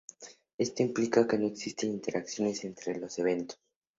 [0.57, 3.59] Esto implica que no existen interacciones entre los eventos.